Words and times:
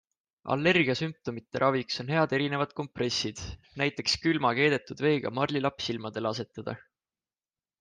Allergia 0.53 0.93
sümptomite 1.01 1.61
raviks 1.63 2.01
on 2.03 2.09
head 2.13 2.33
erinevad 2.37 2.73
kompressid, 2.79 3.43
näiteks 3.83 4.17
külma 4.25 4.55
keedetud 4.61 5.07
veega 5.09 5.35
marlilapp 5.41 5.87
silmadele 5.91 6.33
asetada. 6.35 6.77